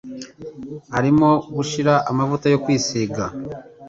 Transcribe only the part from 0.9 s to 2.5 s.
Arimo gushira amavuta